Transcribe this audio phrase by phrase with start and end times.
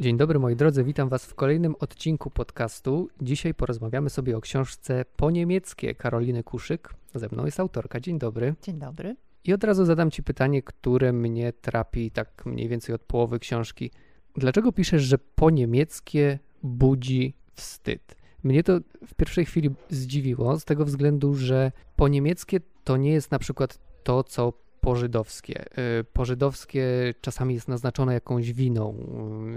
[0.00, 3.08] Dzień dobry moi drodzy, witam Was w kolejnym odcinku podcastu.
[3.20, 6.94] Dzisiaj porozmawiamy sobie o książce po niemieckie Karoliny Kuszyk.
[7.14, 8.00] Ze mną jest autorka.
[8.00, 8.54] Dzień dobry.
[8.62, 9.16] Dzień dobry.
[9.44, 13.90] I od razu zadam Ci pytanie, które mnie trapi tak mniej więcej od połowy książki.
[14.34, 18.16] Dlaczego piszesz, że po niemieckie budzi wstyd?
[18.42, 23.30] Mnie to w pierwszej chwili zdziwiło, z tego względu, że po niemieckie to nie jest
[23.30, 24.52] na przykład to, co
[24.86, 25.64] pożydowskie.
[26.00, 28.94] Y, pożydowskie czasami jest naznaczone jakąś winą,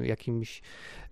[0.02, 0.62] y, jakimś,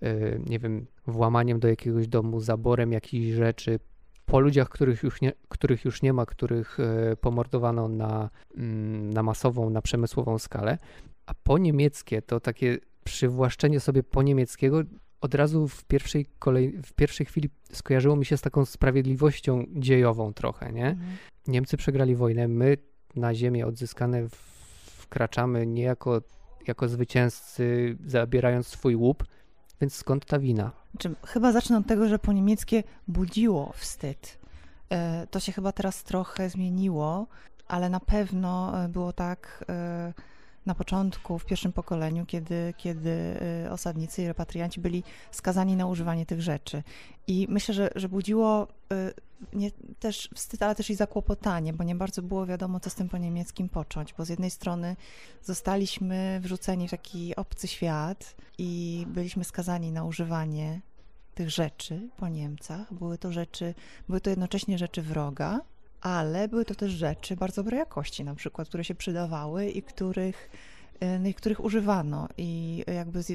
[0.04, 3.80] y, nie wiem, włamaniem do jakiegoś domu, zaborem jakichś rzeczy.
[4.26, 6.78] Po ludziach, których już nie, których już nie ma, których
[7.22, 10.78] pomordowano na, mm, na masową, na przemysłową skalę.
[11.26, 14.82] A po niemieckie to takie przywłaszczenie sobie po niemieckiego
[15.22, 20.34] od razu w pierwszej, kolej, w pierwszej chwili skojarzyło mi się z taką sprawiedliwością dziejową
[20.34, 20.88] trochę, nie?
[20.88, 21.18] Mhm.
[21.48, 22.78] Niemcy przegrali wojnę, my
[23.18, 24.28] na ziemię odzyskane
[24.98, 26.22] wkraczamy nie jako,
[26.68, 29.24] jako zwycięzcy, zabierając swój łup,
[29.82, 30.72] więc skąd ta wina?
[30.98, 34.40] Czy, chyba zacznę od tego, że po niemieckie budziło wstyd.
[34.90, 37.28] E, to się chyba teraz trochę zmieniło,
[37.68, 40.14] ale na pewno e, było tak e,
[40.68, 43.10] na początku, w pierwszym pokoleniu, kiedy, kiedy
[43.66, 46.84] y, osadnicy i repatrianci byli skazani na używanie tych rzeczy.
[47.28, 49.14] I myślę, że, że budziło y,
[49.54, 53.10] nie, też wstyd, ale też i zakłopotanie, bo nie bardzo było wiadomo, co z tym
[53.10, 54.96] po niemieckim począć, bo z jednej strony
[55.44, 60.82] zostaliśmy wrzuceni w taki obcy świat i byliśmy skazani na używanie
[61.36, 62.94] tych rzeczy po Niemcach.
[62.94, 63.74] Były to rzeczy,
[64.08, 65.62] były to jednocześnie rzeczy wroga,
[66.02, 70.50] ale były to też rzeczy bardzo dobrej jakości, na przykład, które się przydawały i których,
[71.00, 72.28] e, no których używano.
[72.38, 73.28] I jakby z,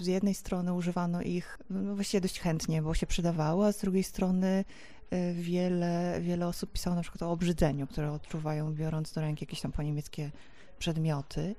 [0.00, 4.02] z jednej strony używano ich no właściwie dość chętnie, bo się przydawały, a z drugiej
[4.02, 4.64] strony
[5.10, 9.60] e, wiele, wiele osób pisało na przykład o obrzydzeniu, które odczuwają biorąc do ręki jakieś
[9.60, 10.30] tam po niemieckie
[10.78, 11.54] przedmioty.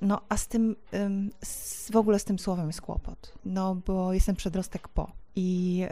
[0.00, 0.76] No, a z tym,
[1.90, 5.19] w ogóle z tym słowem jest kłopot, no bo jestem przedrostek po.
[5.36, 5.82] I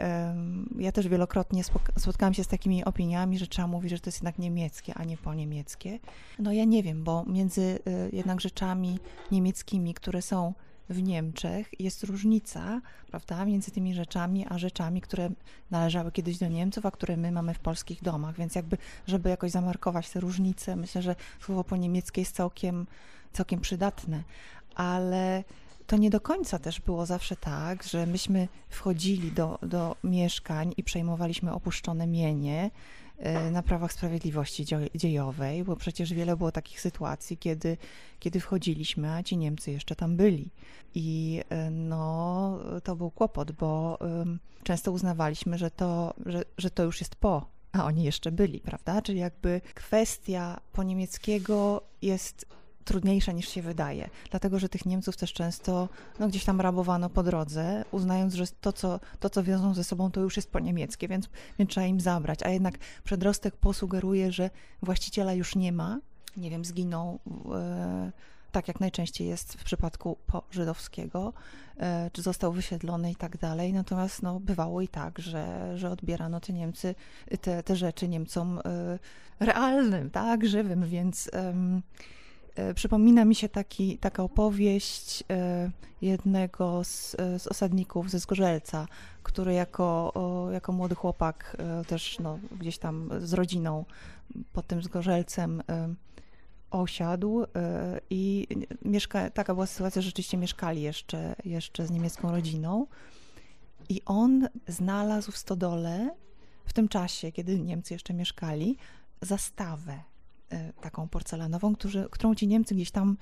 [0.79, 1.63] ja też wielokrotnie
[1.97, 5.17] spotkałam się z takimi opiniami, że trzeba mówić, że to jest jednak niemieckie, a nie
[5.17, 5.99] po niemieckie.
[6.39, 7.79] No ja nie wiem, bo między y,
[8.13, 8.99] jednak rzeczami
[9.31, 10.53] niemieckimi, które są
[10.89, 15.29] w Niemczech, jest różnica, prawda, między tymi rzeczami, a rzeczami, które
[15.71, 18.35] należały kiedyś do Niemców, a które my mamy w polskich domach.
[18.35, 22.87] Więc jakby, żeby jakoś zamarkować te różnice, myślę, że słowo po niemieckie jest całkiem,
[23.33, 24.23] całkiem przydatne.
[24.75, 25.43] Ale
[25.89, 30.83] to nie do końca też było zawsze tak, że myśmy wchodzili do, do mieszkań i
[30.83, 32.71] przejmowaliśmy opuszczone mienie
[33.17, 37.77] e, na prawach sprawiedliwości dziejowej, bo przecież wiele było takich sytuacji, kiedy,
[38.19, 40.49] kiedy wchodziliśmy, a ci Niemcy jeszcze tam byli.
[40.95, 43.99] I e, no, to był kłopot, bo
[44.63, 49.01] często uznawaliśmy, że to, że, że to już jest po a oni jeszcze byli, prawda?
[49.01, 52.45] Czyli jakby kwestia po niemieckiego jest
[52.85, 57.23] trudniejsza niż się wydaje, dlatego że tych Niemców też często no, gdzieś tam rabowano po
[57.23, 61.07] drodze, uznając, że to co, to, co wiozą ze sobą, to już jest po niemieckie,
[61.07, 61.29] więc,
[61.59, 62.43] więc trzeba im zabrać.
[62.43, 64.49] A jednak przedrostek posugeruje, że
[64.81, 65.99] właściciela już nie ma,
[66.37, 67.19] nie wiem, zginął.
[67.55, 68.11] E,
[68.51, 71.33] tak jak najczęściej jest w przypadku po żydowskiego,
[71.77, 73.73] e, czy został wysiedlony i tak dalej.
[73.73, 76.95] Natomiast no, bywało i tak, że, że odbierano te Niemcy,
[77.41, 78.99] te, te rzeczy Niemcom e,
[79.39, 81.29] realnym, tak, żywym, więc
[82.75, 85.71] przypomina mi się taki, taka opowieść e,
[86.01, 88.87] jednego z, z osadników ze Zgorzelca,
[89.23, 90.13] który jako,
[90.53, 93.85] jako młody chłopak e, też no, gdzieś tam z rodziną
[94.53, 95.63] pod tym Zgorzelcem
[96.71, 97.45] osiadł
[98.09, 98.47] i
[98.85, 102.87] mieszka, taka była sytuacja, że rzeczywiście mieszkali jeszcze, jeszcze z niemiecką rodziną.
[103.89, 106.15] I on znalazł w stodole
[106.65, 108.77] w tym czasie, kiedy Niemcy jeszcze mieszkali,
[109.21, 109.93] zastawę.
[109.93, 110.18] E,
[110.81, 113.17] taką porcelanową, którzy, którą ci Niemcy gdzieś tam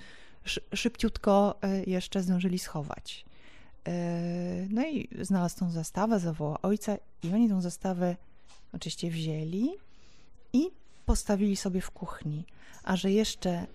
[0.73, 3.25] szybciutko e, jeszcze zdążyli schować.
[3.87, 3.91] E,
[4.69, 8.15] no i znalazł tą zastawę, zawołał ojca i oni tą zastawę
[8.73, 9.69] oczywiście wzięli
[10.53, 10.69] i
[11.05, 12.43] postawili sobie w kuchni.
[12.83, 13.67] A że jeszcze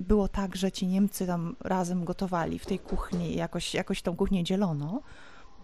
[0.00, 4.44] było tak, że ci Niemcy tam razem gotowali w tej kuchni jakoś, jakoś tą kuchnię
[4.44, 5.02] dzielono,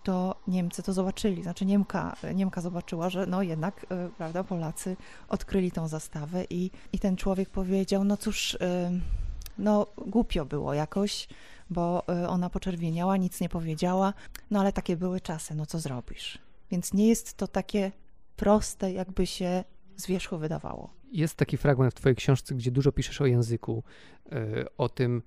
[0.03, 1.43] to Niemcy to zobaczyli.
[1.43, 4.97] Znaczy Niemka, Niemka zobaczyła, że no jednak, e, prawda, Polacy
[5.29, 8.91] odkryli tą zastawę i, i ten człowiek powiedział, no cóż, e,
[9.59, 11.29] no głupio było jakoś,
[11.71, 14.15] bo e, ona poczerwieniała, nic nie powiedziała,
[14.51, 16.39] no ale takie były czasy, no co zrobisz?
[16.71, 17.93] Więc nie jest to takie
[18.37, 19.65] proste, jakby się
[19.97, 20.91] z wierzchu wydawało.
[21.13, 23.83] Jest taki fragment w twojej książce, gdzie dużo piszesz o języku,
[24.79, 25.23] o tym,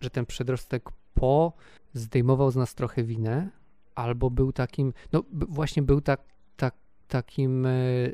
[0.00, 1.52] że ten przedrostek po
[1.94, 3.50] zdejmował z nas trochę winę,
[3.96, 6.20] albo był takim, no właśnie był tak,
[6.56, 6.74] tak,
[7.08, 7.72] takim e,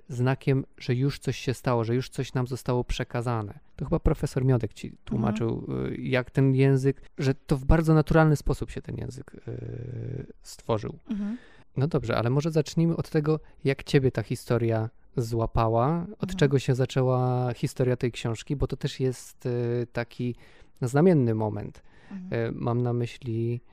[0.08, 3.58] znakiem, że już coś się stało, że już coś nam zostało przekazane.
[3.76, 5.94] To chyba profesor Miodek ci tłumaczył, mhm.
[5.98, 9.36] jak ten język, że to w bardzo naturalny sposób się ten język
[10.42, 10.98] stworzył.
[11.10, 11.36] Mhm.
[11.76, 16.38] No dobrze, ale może zacznijmy od tego, jak ciebie ta historia złapała, od mhm.
[16.38, 19.48] czego się zaczęła historia tej książki, bo to też jest
[19.92, 20.34] taki
[20.82, 21.82] znamienny moment.
[22.10, 22.54] Mhm.
[22.58, 23.71] Mam na myśli E,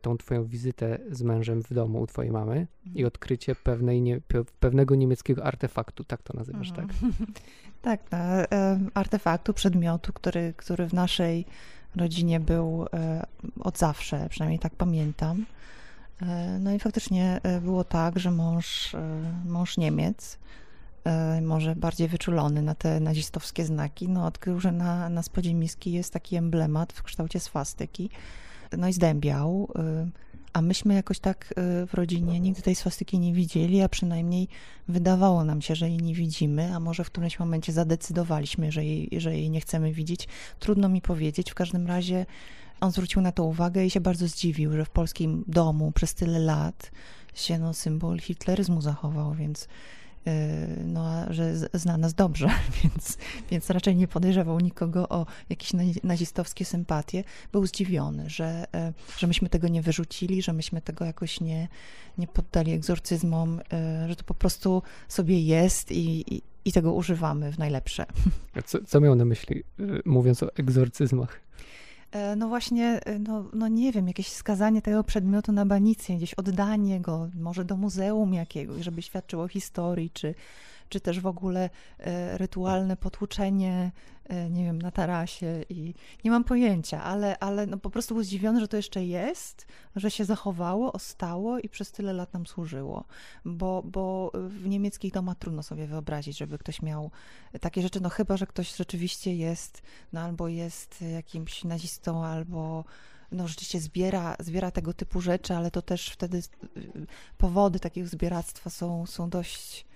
[0.00, 2.96] tą twoją wizytę z mężem w domu u twojej mamy mhm.
[2.96, 4.20] i odkrycie pewnej nie,
[4.60, 6.84] pewnego niemieckiego artefaktu, tak to nazywasz, tak?
[6.84, 7.12] Mhm.
[7.82, 8.18] tak, no,
[8.94, 11.46] artefaktu, przedmiotu, który, który w naszej
[11.96, 13.26] rodzinie był e,
[13.60, 15.46] od zawsze, przynajmniej tak pamiętam.
[16.60, 18.96] No i faktycznie było tak, że mąż,
[19.44, 20.38] mąż Niemiec,
[21.42, 26.12] może bardziej wyczulony na te nazistowskie znaki, no odkrył, że na, na spodzie miski jest
[26.12, 28.10] taki emblemat w kształcie swastyki,
[28.78, 29.68] no i zdębiał.
[30.06, 30.10] Y,
[30.52, 34.48] a myśmy jakoś tak y, w rodzinie nigdy tej swastyki nie widzieli, a przynajmniej
[34.88, 39.08] wydawało nam się, że jej nie widzimy, a może w którymś momencie zadecydowaliśmy, że jej,
[39.20, 40.28] że jej nie chcemy widzieć.
[40.58, 41.50] Trudno mi powiedzieć.
[41.50, 42.26] W każdym razie
[42.80, 46.38] on zwrócił na to uwagę i się bardzo zdziwił, że w polskim domu przez tyle
[46.38, 46.90] lat
[47.34, 49.68] się no, symbol hitleryzmu zachował, więc
[50.28, 52.50] Y, no, że zna nas dobrze,
[52.82, 53.18] więc,
[53.50, 55.70] więc raczej nie podejrzewał nikogo o jakieś
[56.02, 57.24] nazistowskie sympatie.
[57.52, 61.68] Był zdziwiony, że, e, że myśmy tego nie wyrzucili, że myśmy tego jakoś nie,
[62.18, 67.52] nie poddali egzorcyzmom, e, że to po prostu sobie jest i, i, i tego używamy
[67.52, 68.06] w najlepsze.
[68.66, 71.40] Co, co miał na myśli, y, mówiąc o egzorcyzmach?
[72.12, 76.34] E, no właśnie, e, no, no nie wiem, jakieś skazanie tego przedmiotu na banicję, gdzieś
[76.34, 80.34] oddanie go, może do muzeum jakiegoś, żeby świadczyło historii, czy,
[80.90, 83.92] czy też w ogóle e, rytualne potłuczenie,
[84.24, 85.94] e, nie wiem, na tarasie i
[86.24, 89.66] nie mam pojęcia, ale, ale no po prostu był zdziwiony, że to jeszcze jest,
[89.96, 93.04] że się zachowało, ostało i przez tyle lat nam służyło,
[93.44, 97.10] bo, bo w niemieckich domach trudno sobie wyobrazić, żeby ktoś miał
[97.60, 99.82] takie rzeczy, no chyba, że ktoś rzeczywiście jest,
[100.12, 102.84] no albo jest jakimś nazistą, albo
[103.32, 107.06] no rzeczywiście zbiera, zbiera tego typu rzeczy, ale to też wtedy y,
[107.38, 109.86] powody takiego zbieractwa są, są dość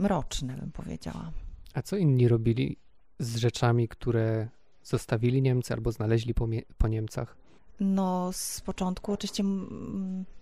[0.00, 1.32] mroczne, bym powiedziała.
[1.74, 2.76] A co inni robili
[3.18, 4.48] z rzeczami, które
[4.82, 6.48] zostawili Niemcy albo znaleźli po,
[6.78, 7.36] po Niemcach?
[7.80, 9.44] No, z początku oczywiście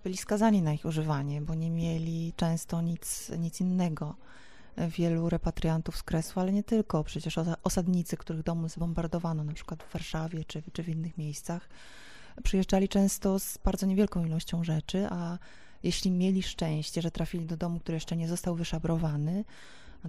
[0.05, 4.17] byli skazani na ich używanie, bo nie mieli często nic, nic innego.
[4.89, 7.05] Wielu repatriantów z Kresu, ale nie tylko.
[7.05, 11.69] Przecież osadnicy, których domy zbombardowano, na przykład w Warszawie czy, czy w innych miejscach,
[12.43, 15.39] przyjeżdżali często z bardzo niewielką ilością rzeczy, a
[15.83, 19.45] jeśli mieli szczęście, że trafili do domu, który jeszcze nie został wyszabrowany,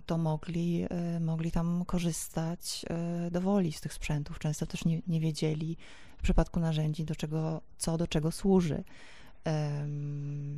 [0.05, 4.39] to mogli, e, mogli tam korzystać e, do woli z tych sprzętów.
[4.39, 5.77] Często też nie, nie wiedzieli
[6.17, 8.83] w przypadku narzędzi, do czego, co do czego służy.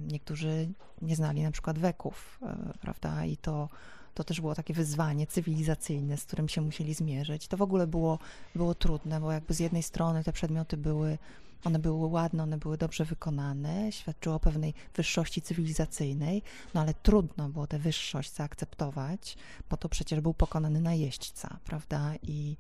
[0.07, 0.69] Niektórzy
[1.01, 3.25] nie znali na przykład weków, e, prawda?
[3.25, 3.69] I to,
[4.13, 7.47] to też było takie wyzwanie cywilizacyjne, z którym się musieli zmierzyć.
[7.47, 8.19] To w ogóle było,
[8.55, 11.17] było trudne, bo jakby z jednej strony te przedmioty były
[11.63, 16.43] one były ładne, one były dobrze wykonane, świadczyło o pewnej wyższości cywilizacyjnej,
[16.73, 19.37] no ale trudno było tę wyższość zaakceptować,
[19.69, 22.13] bo to przecież był pokonany najeźdźca, prawda?
[22.23, 22.57] I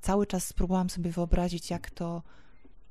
[0.00, 2.22] cały czas spróbowałam sobie wyobrazić, jak to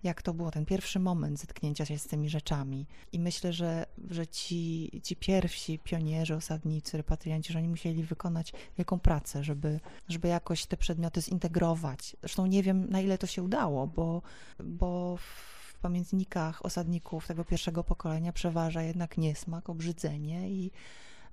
[0.03, 2.87] jak to było, ten pierwszy moment zetknięcia się z tymi rzeczami.
[3.11, 8.99] I myślę, że, że ci, ci pierwsi pionierzy, osadnicy, repatrianci, że oni musieli wykonać wielką
[8.99, 12.15] pracę, żeby, żeby jakoś te przedmioty zintegrować.
[12.19, 14.21] Zresztą nie wiem, na ile to się udało, bo,
[14.63, 20.71] bo w pamiętnikach osadników tego pierwszego pokolenia przeważa jednak niesmak, obrzydzenie i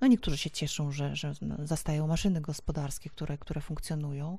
[0.00, 1.32] no niektórzy się cieszą, że, że
[1.64, 4.38] zastają maszyny gospodarskie, które, które funkcjonują,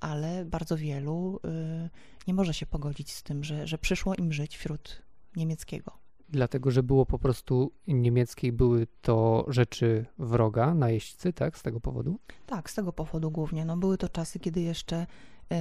[0.00, 1.90] ale bardzo wielu y,
[2.26, 5.02] nie może się pogodzić z tym, że, że przyszło im żyć wśród
[5.36, 5.92] niemieckiego.
[6.28, 11.58] Dlatego, że było po prostu niemieckiej, były to rzeczy wroga, najeźdźcy, tak?
[11.58, 12.18] Z tego powodu?
[12.46, 13.64] Tak, z tego powodu głównie.
[13.64, 15.06] No, były to czasy, kiedy jeszcze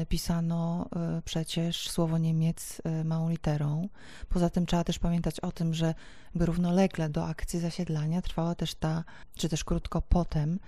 [0.10, 3.90] pisano e, przecież słowo Niemiec e, małą literą.
[4.30, 5.94] Poza tym trzeba też pamiętać o tym, że
[6.36, 9.04] równolegle do akcji zasiedlania trwała też ta,
[9.36, 10.60] czy też krótko potem,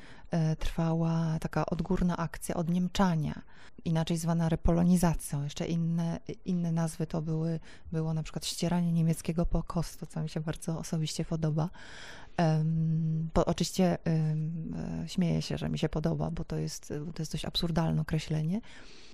[0.59, 3.41] trwała taka odgórna akcja odniemczania
[3.85, 5.43] inaczej zwana repolonizacją.
[5.43, 7.59] Jeszcze inne, inne nazwy to były,
[7.91, 11.69] było na przykład ścieranie niemieckiego po kostu, co mi się bardzo osobiście podoba.
[13.33, 13.97] Bo oczywiście
[15.07, 18.61] śmieję się, że mi się podoba, bo to jest, to jest dość absurdalne określenie.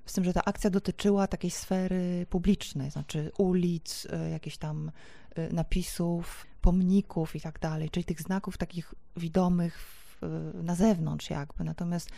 [0.07, 4.91] Z tym, że ta akcja dotyczyła takiej sfery publicznej, znaczy ulic, e, jakichś tam
[5.35, 11.63] e, napisów, pomników i tak dalej, czyli tych znaków takich widomych w, na zewnątrz jakby.
[11.63, 12.09] Natomiast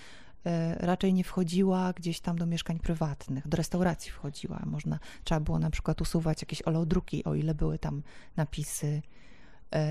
[0.45, 4.61] E, raczej nie wchodziła gdzieś tam do mieszkań prywatnych, do restauracji wchodziła.
[4.65, 8.03] Można, trzeba było na przykład usuwać jakieś oleodruki, o ile były tam
[8.35, 9.01] napisy e,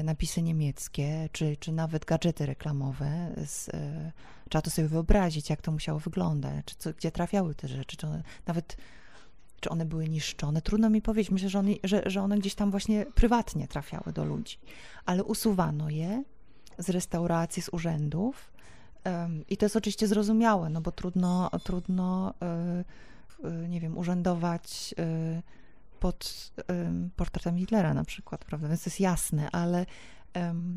[0.04, 3.32] napisy niemieckie, czy, czy nawet gadżety reklamowe.
[3.46, 4.12] Z, e,
[4.48, 8.06] trzeba to sobie wyobrazić, jak to musiało wyglądać, czy co, gdzie trafiały te rzeczy, czy
[8.06, 8.76] one, nawet
[9.60, 10.62] czy one były niszczone.
[10.62, 11.30] Trudno mi powiedzieć.
[11.30, 14.58] Myślę, że one, że, że one gdzieś tam właśnie prywatnie trafiały do ludzi,
[15.04, 16.24] ale usuwano je
[16.78, 18.52] z restauracji, z urzędów.
[19.48, 22.34] I to jest oczywiście zrozumiałe, no bo trudno, trudno
[23.68, 24.94] nie wiem, urzędować
[26.00, 26.52] pod
[27.16, 28.68] portretem Hitlera na przykład, prawda?
[28.68, 29.86] Więc to jest jasne, ale,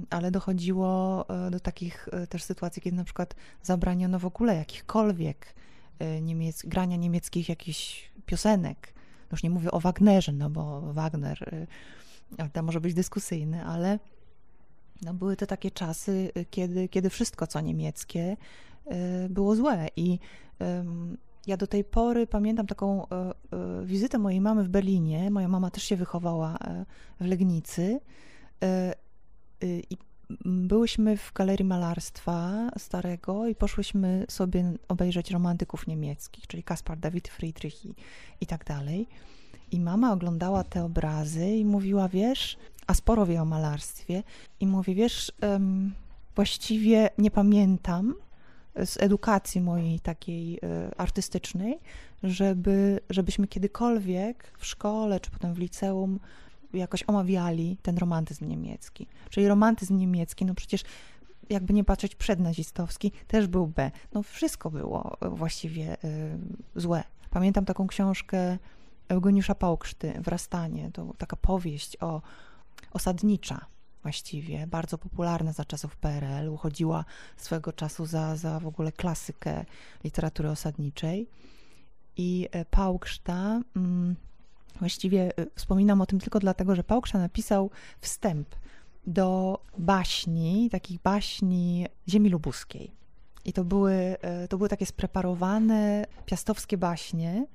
[0.10, 5.54] ale dochodziło e, do takich e, też sytuacji, kiedy na przykład zabraniono w ogóle jakichkolwiek
[6.00, 8.94] e, niemiec, grania niemieckich jakichś piosenek.
[9.32, 11.68] Już nie mówię o Wagnerze, no bo Wagner
[12.54, 14.00] to może być dyskusyjny, ale
[15.02, 18.38] no były to takie czasy, kiedy, kiedy wszystko, co niemieckie,
[19.30, 20.20] było złe i
[21.48, 23.34] ja do tej pory pamiętam taką e, e,
[23.86, 25.32] wizytę mojej mamy w Berlinie.
[25.32, 26.86] Moja mama też się wychowała e,
[27.20, 28.00] w Legnicy.
[29.90, 29.98] I
[30.46, 37.86] byłyśmy w galerii malarstwa starego i poszłyśmy sobie obejrzeć romantyków niemieckich, czyli Kaspar David Friedrich
[37.86, 37.96] i,
[38.42, 39.08] i tak dalej.
[39.72, 42.58] I mama oglądała te obrazy i mówiła, wiesz,
[42.88, 44.24] a sporo wie o malarstwie,
[44.60, 45.94] i mówi, wiesz, um,
[46.36, 48.14] właściwie nie pamiętam,
[48.86, 51.80] z edukacji mojej takiej e, artystycznej,
[52.24, 56.20] żeby, żebyśmy kiedykolwiek w szkole czy potem w liceum
[56.74, 59.08] jakoś omawiali ten romantyzm niemiecki.
[59.30, 60.84] Czyli romantyzm niemiecki, no przecież
[61.50, 63.92] jakby nie patrzeć przednazistowski, też był B.
[64.14, 66.38] No wszystko było właściwie y,
[66.76, 67.04] złe.
[67.30, 68.58] Pamiętam taką książkę
[69.08, 72.22] Eugeniusza Pałkszty, Wrastanie, to taka powieść o
[72.92, 73.66] osadnicza,
[74.04, 77.06] właściwie, bardzo popularna za czasów PRL, uchodziła
[77.38, 79.66] swego czasu za, za w ogóle klasykę
[80.04, 81.28] literatury osadniczej.
[82.18, 84.16] I e, Pałkszta, mm,
[84.80, 88.56] właściwie e, wspominam o tym tylko dlatego, że Pałkszta napisał wstęp
[89.08, 93.01] do baśni, takich baśni ziemi lubuskiej.
[93.46, 97.46] I to były, e, to były takie spreparowane piastowskie baśnie,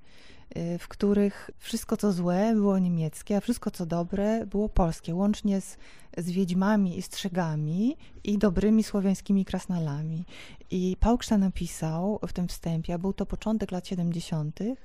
[0.57, 5.61] Y, w których wszystko co złe było niemieckie, a wszystko co dobre było polskie, łącznie
[5.61, 5.79] z,
[6.19, 10.25] z wiedźmami i strzegami i dobrymi słowiańskimi krasnalami.
[10.71, 14.77] I Pałksza napisał w tym wstępie, a był to początek lat 70., y,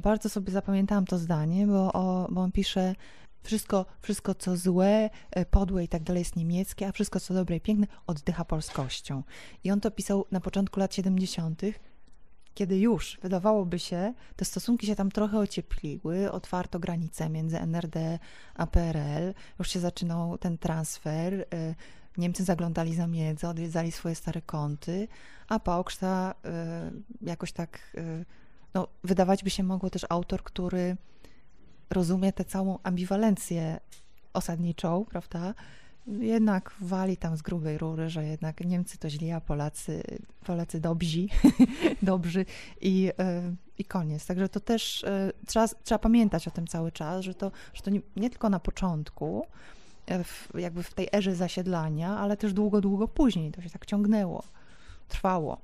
[0.00, 2.94] bardzo sobie zapamiętałam to zdanie, bo, o, bo on pisze,
[3.44, 7.56] wszystko, wszystko co złe, y, podłe i tak dalej jest niemieckie, a wszystko co dobre
[7.56, 9.22] i piękne oddycha polskością.
[9.64, 11.62] I on to pisał na początku lat 70.,
[12.54, 18.18] kiedy już wydawałoby się, te stosunki się tam trochę ociepliły, otwarto granice między NRD
[18.54, 21.46] a PRL, już się zaczynał ten transfer, y,
[22.16, 25.08] Niemcy zaglądali za miedzę, odwiedzali swoje stare kąty,
[25.48, 26.34] a Pałkszta
[27.22, 27.96] y, jakoś tak,
[28.74, 30.96] no, wydawać by się mogło też autor, który
[31.90, 33.80] rozumie tę całą ambiwalencję
[34.32, 35.54] osadniczą, prawda?
[36.06, 40.02] jednak wali tam z grubej rury, że jednak Niemcy to źli, a Polacy,
[40.46, 41.26] Polacy dobrzy,
[42.02, 42.46] dobrzy
[42.80, 44.26] i, e, i koniec.
[44.26, 47.90] Także to też e, trzeba, trzeba pamiętać o tym cały czas, że to, że to
[47.90, 49.46] nie, nie tylko na początku,
[50.06, 53.52] e, w, jakby w tej erze zasiedlania, ale też długo, długo później.
[53.52, 54.42] To się tak ciągnęło,
[55.08, 55.60] trwało.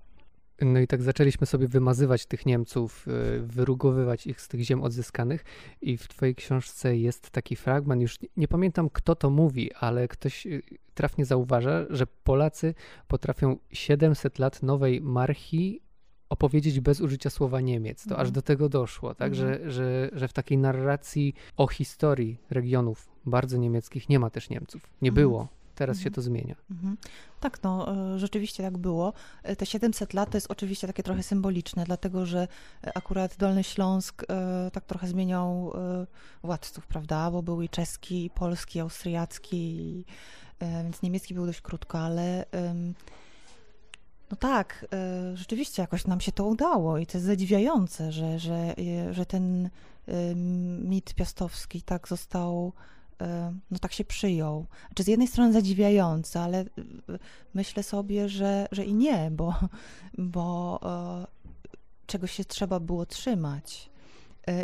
[0.60, 5.44] No i tak zaczęliśmy sobie wymazywać tych Niemców, y, wyrugowywać ich z tych ziem odzyskanych
[5.80, 10.46] i w twojej książce jest taki fragment, już nie pamiętam kto to mówi, ale ktoś
[10.46, 10.62] y,
[10.94, 12.74] trafnie zauważa, że Polacy
[13.08, 15.82] potrafią 700 lat nowej marchi
[16.28, 18.04] opowiedzieć bez użycia słowa Niemiec.
[18.08, 18.32] To aż mhm.
[18.32, 19.70] do tego doszło, tak, że, mhm.
[19.70, 24.82] że, że w takiej narracji o historii regionów bardzo niemieckich nie ma też Niemców.
[25.02, 25.14] Nie mhm.
[25.14, 26.04] było Teraz mhm.
[26.04, 26.54] się to zmienia.
[26.70, 26.96] Mhm.
[27.40, 29.12] Tak, no e, rzeczywiście tak było.
[29.42, 32.48] E, te 700 lat to jest oczywiście takie trochę symboliczne, dlatego że
[32.84, 34.26] e, akurat Dolny Śląsk
[34.72, 35.72] tak trochę zmieniał
[36.42, 37.30] władców, prawda?
[37.30, 40.04] Bo był i czeski, i polski, i austriacki,
[40.60, 42.44] więc niemiecki był dość krótko, ale
[44.30, 44.86] no tak,
[45.34, 48.74] rzeczywiście jakoś nam się to udało i to jest zadziwiające, że, że,
[49.10, 49.70] że ten
[50.80, 52.72] mit piastowski tak został
[53.70, 54.66] no tak się przyjął.
[54.86, 56.66] Znaczy z jednej strony zadziwiające, ale e,
[57.54, 59.54] myślę sobie, że, że i nie, bo,
[60.18, 61.26] bo e,
[62.06, 63.90] czegoś się trzeba było trzymać.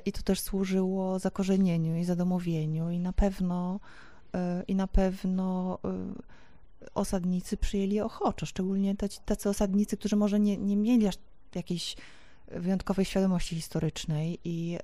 [0.05, 3.81] I to też służyło zakorzenieniu i zadomowieniu i na pewno
[4.69, 5.79] i na pewno
[6.95, 11.15] osadnicy przyjęli ochoczo, szczególnie tacy, tacy osadnicy, którzy może nie, nie mieli aż
[11.55, 11.97] jakiejś
[12.49, 14.79] wyjątkowej świadomości historycznej i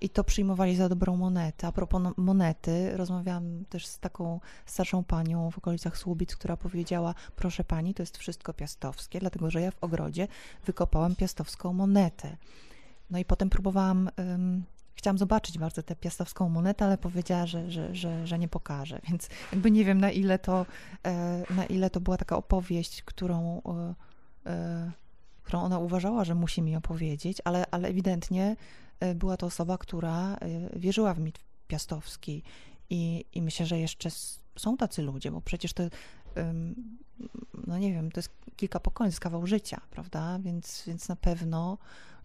[0.00, 1.66] i to przyjmowali za dobrą monetę.
[1.66, 7.14] A propos no, monety, rozmawiałam też z taką starszą panią w okolicach Słubic, która powiedziała,
[7.36, 10.28] proszę pani, to jest wszystko piastowskie, dlatego że ja w ogrodzie
[10.66, 12.36] wykopałam piastowską monetę.
[13.10, 14.64] No i potem próbowałam um,
[14.94, 19.28] chciałam zobaczyć bardzo tę piastowską monetę, ale powiedziała, że, że, że, że nie pokaże, więc
[19.52, 20.66] jakby nie wiem na ile to,
[21.06, 23.62] e, na ile to była taka opowieść, którą,
[24.46, 24.90] e,
[25.42, 28.56] którą ona uważała, że musi mi opowiedzieć, ale, ale ewidentnie
[29.14, 30.36] była to osoba, która
[30.76, 31.38] wierzyła w mit
[31.68, 32.42] piastowski
[32.90, 34.10] i, i myślę, że jeszcze
[34.56, 35.82] są tacy ludzie, bo przecież to
[37.66, 40.38] no nie wiem, to jest kilka pokoleń, jest kawał życia, prawda?
[40.38, 41.78] Więc, więc na pewno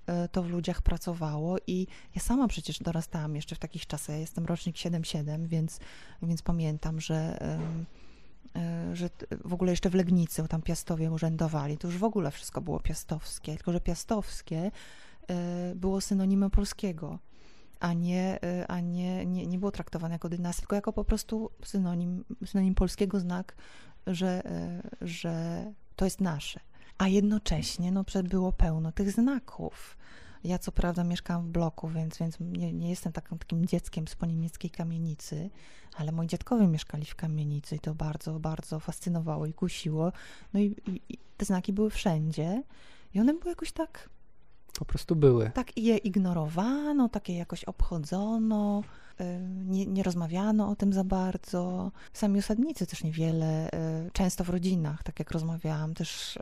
[0.07, 4.17] e, to w ludziach pracowało i ja sama przecież dorastałam jeszcze w takich czasach, ja
[4.17, 5.79] jestem rocznik 7-7, więc,
[6.21, 7.41] więc pamiętam, że,
[8.55, 9.09] e, że
[9.45, 13.55] w ogóle jeszcze w Legnicy, tam Piastowie urzędowali, to już w ogóle wszystko było piastowskie,
[13.55, 14.71] tylko że piastowskie e,
[15.75, 17.19] było synonimem polskiego
[17.79, 22.25] a nie, a nie, nie, nie było traktowane jako dynastia, tylko jako po prostu synonim,
[22.45, 23.55] synonim polskiego znak
[24.07, 25.65] że, e, że
[25.95, 26.59] to jest nasze.
[26.97, 29.97] A jednocześnie no, było pełno tych znaków.
[30.43, 34.15] Ja co prawda mieszkam w bloku, więc, więc nie, nie jestem takim, takim dzieckiem z
[34.15, 35.49] poniemieckiej kamienicy,
[35.95, 40.11] ale moi dziadkowie mieszkali w kamienicy i to bardzo, bardzo fascynowało i kusiło.
[40.53, 40.75] No i,
[41.09, 42.63] i te znaki były wszędzie
[43.13, 44.09] i one były jakoś tak...
[44.79, 45.51] Po prostu były.
[45.53, 48.83] Tak je ignorowano, takie jakoś obchodzono.
[49.21, 49.23] Y,
[49.65, 51.91] nie, nie, rozmawiano o tym za bardzo.
[52.13, 56.39] Sami osadnicy też niewiele, y, często w rodzinach, tak jak rozmawiałam, też y,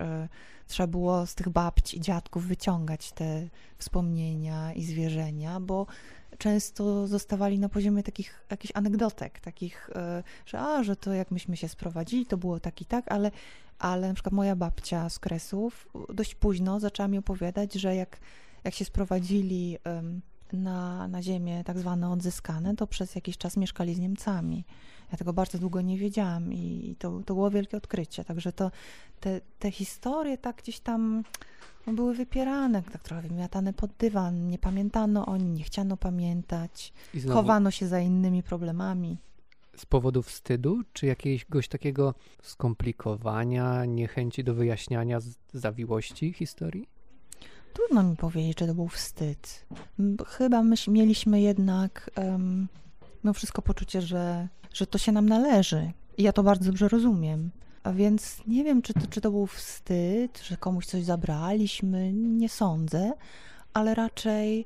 [0.68, 3.48] trzeba było z tych babci i dziadków wyciągać te
[3.78, 5.86] wspomnienia i zwierzenia, bo
[6.38, 9.90] często zostawali na poziomie takich jakichś anegdotek, takich,
[10.46, 13.32] że a, że to jak myśmy się sprowadzili, to było tak i tak, ale,
[13.80, 18.20] ale na przykład moja babcia z Kresów dość późno zaczęła mi opowiadać, że jak,
[18.63, 19.78] jak się sprowadzili
[20.54, 24.66] na, na ziemię tak zwane odzyskane, to przez jakiś czas mieszkali z Niemcami.
[25.13, 28.24] Ja tego bardzo długo nie wiedziałam i to, to było wielkie odkrycie.
[28.24, 28.72] Także to,
[29.20, 31.24] te, te historie tak gdzieś tam
[31.88, 34.48] no, były wypierane, tak trochę wymiatane pod dywan.
[34.48, 36.93] Nie pamiętano o nich, nie chciano pamiętać.
[37.13, 37.39] Znowu...
[37.39, 39.17] Chowano się za innymi problemami.
[39.77, 45.20] Z powodu wstydu, czy jakiegoś takiego skomplikowania, niechęci do wyjaśniania
[45.53, 46.88] zawiłości historii?
[47.74, 49.65] Trudno mi powiedzieć, czy to był wstyd.
[50.27, 52.67] Chyba my mieliśmy jednak um,
[53.24, 55.92] mimo wszystko poczucie, że, że to się nam należy.
[56.18, 57.50] I ja to bardzo dobrze rozumiem.
[57.84, 62.50] A więc nie wiem, czy to, czy to był wstyd, że komuś coś zabraliśmy, nie
[62.50, 63.14] sądzę,
[63.74, 64.66] ale raczej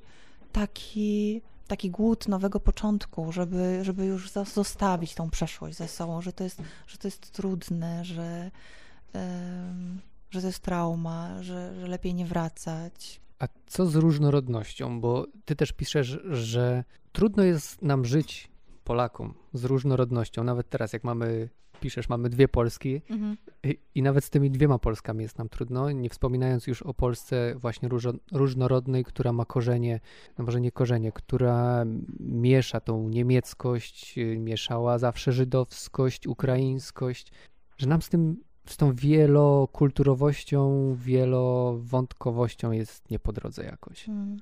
[0.51, 6.43] taki, taki głód nowego początku, żeby, żeby już zostawić tą przeszłość ze sobą, że to
[6.43, 8.51] jest, że to jest trudne, że.
[10.29, 13.21] Że to jest trauma, że, że lepiej nie wracać.
[13.39, 15.01] A co z różnorodnością?
[15.01, 16.83] Bo ty też piszesz, że
[17.17, 18.49] trudno jest nam żyć,
[18.83, 20.43] Polakom, z różnorodnością.
[20.43, 21.49] Nawet teraz, jak mamy,
[21.79, 23.37] piszesz, mamy dwie Polski mhm.
[23.63, 27.55] i, i, nawet z tymi dwiema Polskami jest nam trudno, nie wspominając już o Polsce
[27.55, 27.89] właśnie
[28.31, 29.99] różnorodnej, która ma korzenie,
[30.37, 31.85] no może nie korzenie, która
[32.19, 37.31] miesza tą niemieckość, mieszała zawsze żydowskość, ukraińskość,
[37.77, 44.05] że nam z tym z tą wielokulturowością, wielowątkowością jest nie po drodze jakoś.
[44.05, 44.37] Hmm.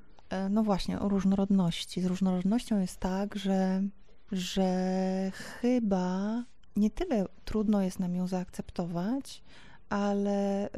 [0.49, 2.01] No właśnie, o różnorodności.
[2.01, 3.83] Z różnorodnością jest tak, że,
[4.31, 6.43] że chyba
[6.75, 9.43] nie tyle trudno jest nam ją zaakceptować,
[9.89, 10.71] ale y,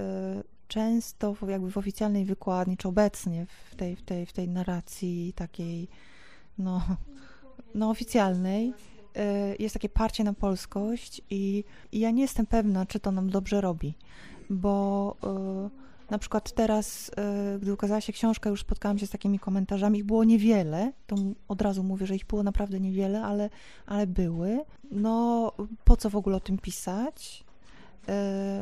[0.68, 5.88] często jakby w oficjalnej wykładni, czy obecnie w tej, w tej, w tej narracji takiej
[6.58, 6.82] no,
[7.76, 8.74] no oficjalnej,
[9.18, 13.30] Y, jest takie parcie na polskość i, i ja nie jestem pewna, czy to nam
[13.30, 13.94] dobrze robi,
[14.50, 15.16] bo
[16.10, 17.12] na przykład teraz,
[17.56, 21.16] y, gdy ukazała się książka, już spotkałam się z takimi komentarzami, ich było niewiele, to
[21.48, 23.50] od razu mówię, że ich było naprawdę niewiele, ale,
[23.86, 24.60] ale były.
[24.92, 25.52] No,
[25.84, 27.48] po co w ogóle o tym pisać?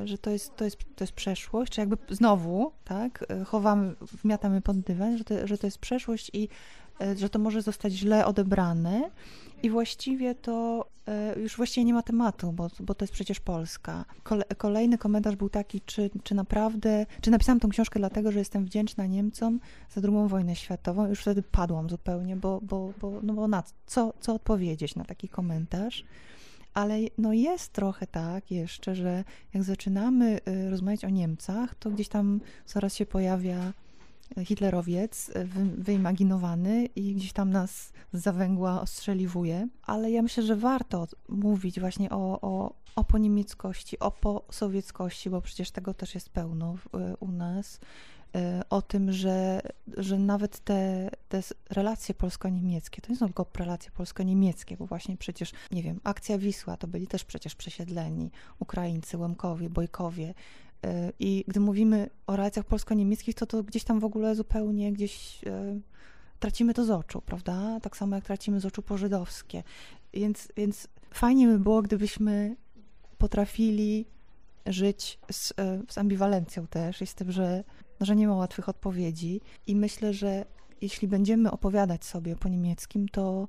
[0.06, 4.80] że to jest, to, jest, to jest przeszłość, czy jakby znowu, tak, chowamy, wmiatamy pod
[4.80, 6.50] dywan, że to, że to jest przeszłość i
[7.16, 9.10] że to może zostać źle odebrane
[9.64, 14.06] i właściwie to e, już właściwie nie ma tematu, bo, bo to jest przecież Polska.
[14.58, 19.06] kolejny komentarz był taki, czy, czy naprawdę, czy napisałam tą książkę dlatego, że jestem wdzięczna
[19.06, 21.08] Niemcom za drugą wojnę światową.
[21.08, 25.30] Już wtedy padłam zupełnie, bo, bo, bo, no bo na co, co odpowiedzieć na taki
[25.30, 26.06] komentarz.
[26.74, 32.08] Ale no jest trochę tak jeszcze, że jak zaczynamy y, rozmawiać o Niemcach, to gdzieś
[32.08, 33.74] tam zaraz się pojawia
[34.44, 41.80] hitlerowiec wy, wyimaginowany i gdzieś tam nas zawęgła ostrzeliwuje, ale ja myślę, że warto mówić
[41.80, 46.88] właśnie o, o, o poniemieckości, o posowieckości, bo przecież tego też jest pełno w,
[47.20, 47.80] u nas,
[48.36, 49.62] e, o tym, że,
[49.98, 55.52] że nawet te, te relacje polsko-niemieckie, to nie są tylko relacje polsko-niemieckie, bo właśnie przecież,
[55.72, 60.65] nie wiem, akcja Wisła to byli też przecież przesiedleni Ukraińcy, Łemkowie, Bojkowie, E,
[61.20, 65.80] I gdy mówimy o relacjach polsko-niemieckich, to to gdzieś tam w ogóle zupełnie gdzieś e,
[66.40, 67.80] tracimy to z oczu, prawda?
[67.80, 69.64] Tak samo jak tracimy z oczu pożydowskie.
[70.14, 72.56] Więc, więc fajnie by było, gdybyśmy
[73.18, 74.06] potrafili
[74.66, 77.64] żyć z, e, z ambiwalencją też i z tym, że,
[78.00, 79.42] no, że nie ma łatwych odpowiedzi.
[79.68, 80.46] I myślę, że
[80.82, 83.48] jeśli będziemy opowiadać sobie po niemieckim, to,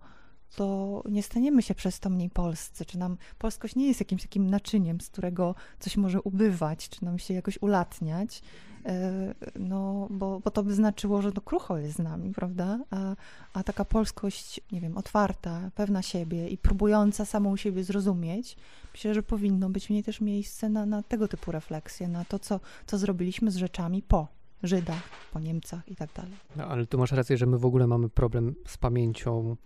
[0.56, 4.50] to nie staniemy się przez to mniej polscy, czy nam polskość nie jest jakimś takim
[4.50, 8.42] naczyniem, z którego coś może ubywać, czy nam się jakoś ulatniać,
[8.86, 12.78] e, no, bo, bo to by znaczyło, że no krucho jest z nami, prawda?
[12.90, 13.16] A,
[13.52, 18.56] a taka polskość, nie wiem, otwarta, pewna siebie i próbująca samą siebie zrozumieć,
[18.92, 22.38] myślę, że powinno być w niej też miejsce na, na tego typu refleksje, na to,
[22.38, 24.28] co, co zrobiliśmy z rzeczami po
[24.62, 26.32] Żydach, po Niemcach i tak dalej.
[26.56, 29.56] No, ale tu masz rację, że my w ogóle mamy problem z pamięcią.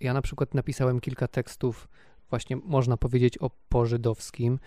[0.00, 1.88] Ja na przykład napisałem kilka tekstów,
[2.30, 4.58] właśnie można powiedzieć o pożydowskim,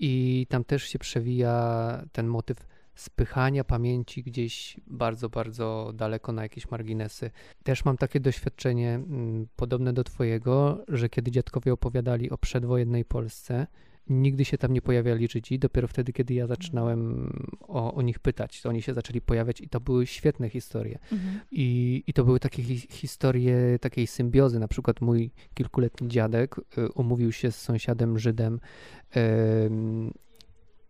[0.00, 6.70] i tam też się przewija ten motyw spychania pamięci gdzieś bardzo, bardzo daleko na jakieś
[6.70, 7.30] marginesy.
[7.62, 13.66] Też mam takie doświadczenie mm, podobne do Twojego, że kiedy dziadkowie opowiadali o przedwojennej Polsce,
[14.08, 15.58] nigdy się tam nie pojawiali Żydzi.
[15.58, 19.68] Dopiero wtedy, kiedy ja zaczynałem o, o nich pytać, to oni się zaczęli pojawiać i
[19.68, 20.98] to były świetne historie.
[21.12, 21.40] Mhm.
[21.50, 24.58] I, I to były takie hi historie takiej symbiozy.
[24.58, 28.60] Na przykład mój kilkuletni dziadek y, umówił się z sąsiadem Żydem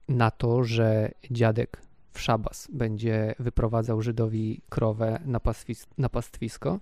[0.09, 5.41] na to, że dziadek w szabas będzie wyprowadzał Żydowi krowę na,
[5.99, 6.81] na pastwisko,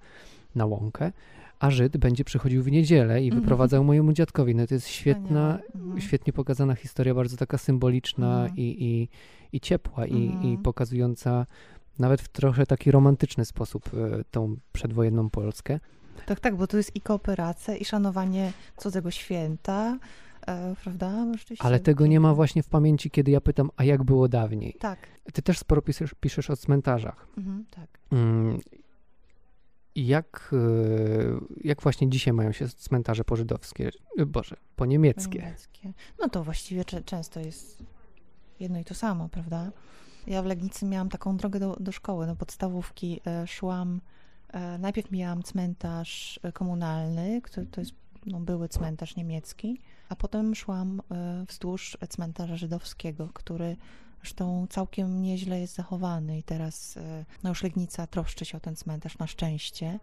[0.55, 1.13] na łąkę,
[1.59, 4.55] a Żyd będzie przychodził w niedzielę i mm wyprowadzał mojemu dziadkowi.
[4.55, 9.09] No to jest świetna, mm świetnie pokazana historia, bardzo taka symboliczna mm i, i,
[9.57, 10.57] i ciepła i, i mhm.
[10.63, 11.47] pokazująca
[11.99, 15.81] nawet w trochę taki romantyczny sposób y, tą przedwojenną Polskę.
[16.27, 19.99] Tak, tak, bo tu jest i kooperacja, i szanowanie cudzego święta,
[20.47, 21.27] e, prawda?
[21.59, 24.77] Ale tego nie ma właśnie w pamięci, kiedy ja pytam, a jak było dawniej?
[24.81, 24.99] Tak.
[25.33, 27.27] Ty też sporo piszesz, piszesz o cmentarzach.
[27.39, 27.89] Mhm, tak.
[29.97, 30.57] Jak, e,
[31.65, 35.39] jak właśnie dzisiaj mają się cmentarze pożydowskie, e, boże, po niemieckie?
[35.39, 35.93] niemieckie.
[36.21, 37.83] No to właściwie często jest
[38.61, 39.71] jedno i to samo, prawda?
[40.27, 43.21] Ja w Legnicy miałam taką drogę do, do szkoły, do podstawówki.
[43.27, 44.01] E, szłam,
[44.79, 47.93] najpierw miałam cmentarz komunalny, który to jest
[48.27, 51.03] no, były cmentarz niemiecki, a potem szłam
[51.49, 53.77] wzdłuż cmentarza żydowskiego, który
[54.25, 58.77] Zresztą całkiem nieźle jest zachowany i teraz e, no już Legnica troszczy się o ten
[58.77, 60.01] cmentarz na szczęście.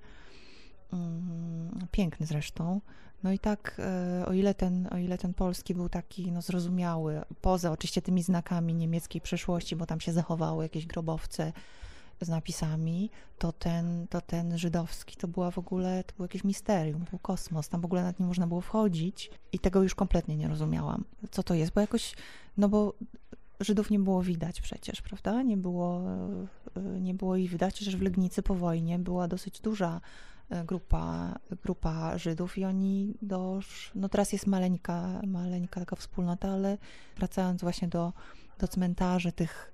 [0.94, 2.82] Mm, piękny zresztą.
[3.24, 7.22] No i tak, e, o ile ten, o ile ten polski był taki no, zrozumiały,
[7.42, 11.54] poza oczywiście tymi znakami niemieckiej przeszłości, bo tam się zachowały jakieś grobowce
[12.22, 17.06] z napisami, to ten, to ten żydowski to była w ogóle, to był jakieś misterium,
[17.10, 20.48] był kosmos, tam w ogóle nad nim można było wchodzić i tego już kompletnie nie
[20.48, 22.16] rozumiałam, co to jest, bo jakoś,
[22.58, 22.94] no bo
[23.62, 25.42] Żydów nie było widać przecież, prawda?
[25.42, 26.02] Nie było,
[26.76, 30.02] e, nie było ich widać, chociaż w Legnicy po wojnie była dosyć duża
[30.50, 36.78] e, grupa, grupa Żydów i oni dosz, no teraz jest maleńka, maleńka taka wspólnota, ale
[37.18, 38.14] wracając właśnie do,
[38.60, 39.72] do cmentarzy tych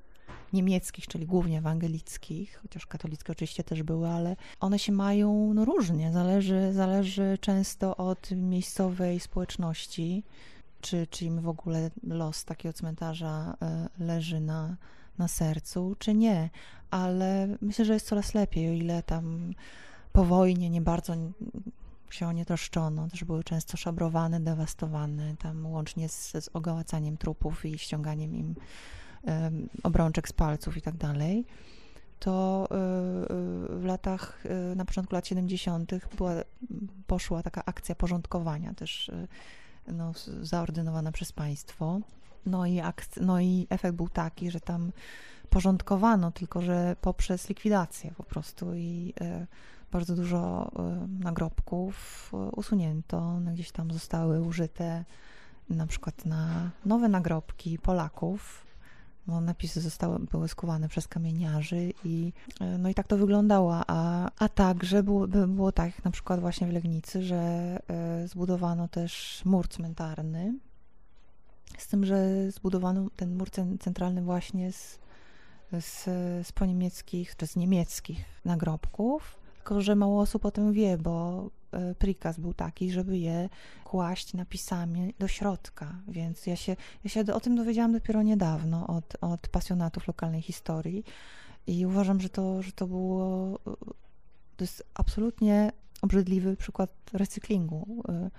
[0.54, 6.12] niemieckich, czyli głównie ewangelickich, chociaż katolickie oczywiście też były, ale one się mają no, różnie,
[6.12, 10.23] zależy, zależy często od miejscowej społeczności
[10.81, 14.77] czy, czy im w ogóle los takiego cmentarza e, leży na,
[15.17, 16.49] na sercu, czy nie.
[16.91, 19.53] Ale myślę, że jest coraz lepiej, o ile tam
[20.13, 21.15] po wojnie nie bardzo
[22.09, 27.65] się o nie troszczono, też były często szabrowane, dewastowane, tam łącznie z, z ogołacaniem trupów
[27.65, 28.55] i ściąganiem im
[29.23, 31.45] um, obrączek z palców i tak dalej,
[32.19, 34.43] to y, w latach,
[34.75, 35.91] na początku lat 70.
[36.17, 36.31] Była,
[37.07, 39.11] poszła taka akcja porządkowania też
[39.88, 42.00] no, zaordynowana przez państwo.
[42.45, 42.82] No i,
[43.21, 44.91] no i efekt był taki, że tam
[45.50, 49.47] porządkowano, tylko że poprzez likwidację po prostu i e,
[49.91, 55.06] bardzo dużo e, nagrobków e, usunięto, one gdzieś tam zostały użyte
[55.69, 58.66] na przykład na nowe nagrobki Polaków,
[59.27, 64.31] no, napisy zostały, były skuwane przez kamieniarzy i e, no i tak to wyglądało, a,
[64.39, 67.37] a także było, było tak na przykład właśnie w Legnicy, że
[67.87, 70.53] e, zbudowano też mur cmentarny,
[71.77, 74.99] z tym, że zbudowano ten mur centralny właśnie z,
[75.71, 76.03] z,
[76.47, 81.49] z poniemieckich, czy z niemieckich nagrobków, tylko że mało osób o tym wie, bo
[81.99, 83.49] prikaz był taki, żeby je
[83.84, 89.17] kłaść napisami do środka, więc ja się, ja się o tym dowiedziałam dopiero niedawno od,
[89.21, 91.03] od pasjonatów lokalnej historii
[91.67, 93.60] i uważam, że to, że to było
[94.58, 98.03] to jest absolutnie obrzydliwy przykład recyklingu.
[98.10, 98.30] E,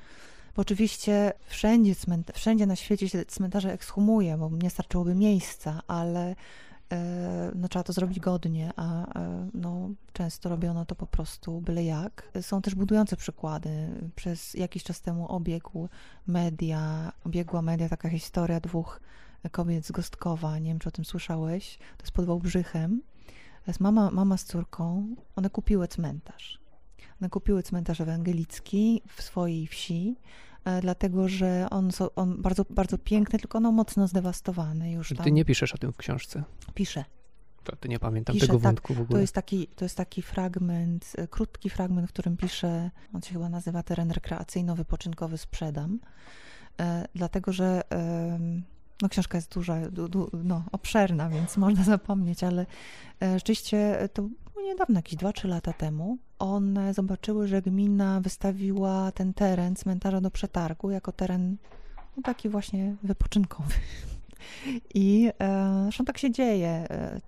[0.56, 1.94] bo oczywiście wszędzie,
[2.34, 6.34] wszędzie na świecie się cmentarze ekshumuje, bo nie starczyłoby miejsca, ale E,
[7.54, 12.32] no, trzeba to zrobić godnie, a e, no, często robiono to po prostu byle jak.
[12.40, 13.70] Są też budujące przykłady.
[14.16, 15.88] Przez jakiś czas temu obiegł
[16.26, 19.00] media, obiegła media taka historia dwóch
[19.50, 23.02] kobiet z Gostkowa, nie wiem, czy o tym słyszałeś, to jest pod Wałbrzychem.
[23.64, 26.58] To jest mama, mama z córką, one kupiły cmentarz.
[27.20, 30.47] One kupiły cmentarz ewangelicki w swojej wsi, E,
[30.80, 35.24] dlatego że on, on bardzo, bardzo piękny, tylko no mocno zdewastowany już tam.
[35.24, 36.42] Ty nie piszesz o tym w książce?
[36.74, 37.04] Piszę.
[37.64, 38.62] To, to nie pamiętam Piszę, tego tak.
[38.62, 39.16] wątku w ogóle.
[39.16, 43.32] To jest, taki, to jest taki fragment, e, krótki fragment, w którym piszę, on się
[43.32, 46.00] chyba nazywa teren rekreacyjno-wypoczynkowy sprzedam,
[46.80, 48.38] e, dlatego że e,
[49.02, 52.66] no książka jest duża, du, du, no, obszerna, więc można zapomnieć, ale
[53.22, 54.28] e, rzeczywiście to
[54.78, 60.90] niedawno, jakieś 2-3 lata temu, one zobaczyły, że gmina wystawiła ten teren cmentarza do przetargu
[60.90, 61.56] jako teren
[62.16, 63.74] no, taki właśnie wypoczynkowy.
[64.94, 67.20] I e, zresztą tak się dzieje e,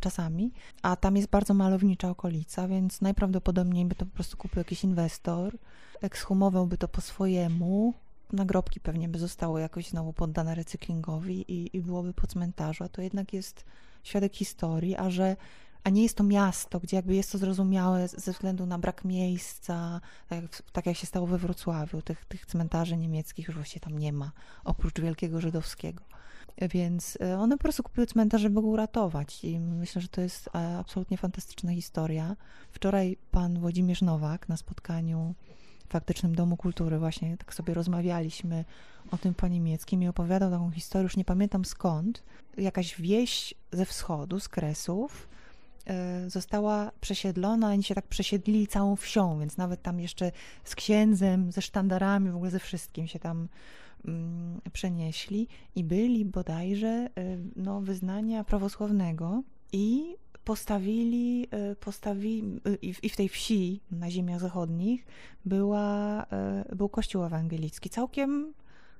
[0.00, 4.84] czasami, a tam jest bardzo malownicza okolica, więc najprawdopodobniej by to po prostu kupił jakiś
[4.84, 5.58] inwestor,
[6.00, 7.94] ekshumowałby to po swojemu,
[8.32, 13.02] nagrobki pewnie by zostały jakoś znowu poddane recyklingowi i, i byłoby po cmentarzu, a to
[13.02, 13.64] jednak jest
[14.02, 15.36] świadek historii, a że
[15.86, 20.00] a nie jest to miasto, gdzie jakby jest to zrozumiałe ze względu na brak miejsca,
[20.28, 23.98] tak jak, tak jak się stało we Wrocławiu, tych, tych cmentarzy niemieckich już właściwie tam
[23.98, 24.32] nie ma,
[24.64, 26.04] oprócz wielkiego żydowskiego.
[26.58, 30.48] Więc e, one po prostu kupiły cmentarz, żeby go uratować i myślę, że to jest
[30.54, 32.36] e, absolutnie fantastyczna historia.
[32.70, 35.34] Wczoraj pan Włodzimierz Nowak na spotkaniu
[35.88, 38.64] w faktycznym Domu Kultury właśnie tak sobie rozmawialiśmy
[39.10, 42.22] o tym po niemieckim i opowiadał taką historię, już nie pamiętam skąd,
[42.56, 45.28] jakaś wieś ze wschodu, z Kresów,
[46.26, 50.32] została przesiedlona, oni się tak przesiedlili całą wsią, więc nawet tam jeszcze
[50.64, 53.48] z księdzem, ze sztandarami, w ogóle ze wszystkim się tam
[54.04, 57.08] mm, przenieśli i byli bodajże e,
[57.56, 62.60] no, wyznania prawosławnego i postawili, e, postawili
[63.02, 65.06] i w tej wsi na ziemiach zachodnich
[65.44, 66.26] była,
[66.76, 68.54] był kościół ewangelicki, całkiem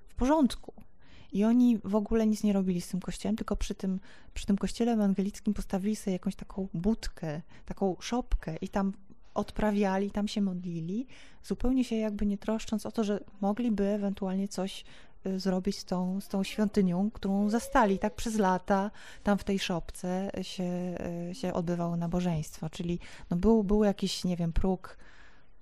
[0.09, 0.86] w porządku.
[1.33, 4.01] I oni w ogóle nic nie robili z tym kościołem, tylko przy tym,
[4.35, 8.93] przy tym kościele ewangelickim postawili sobie jakąś taką budkę, taką szopkę i tam
[9.37, 11.07] odprawiali, tam się modlili,
[11.45, 14.85] zupełnie się jakby nie troszcząc o to, że mogliby ewentualnie coś
[15.27, 17.99] y, zrobić z tą, z tą świątynią, którą zastali.
[17.99, 18.91] Tak przez lata
[19.23, 20.97] tam w tej szopce się,
[21.31, 22.99] y, się odbywało nabożeństwo, czyli
[23.31, 24.99] no był, był jakiś, nie wiem, próg,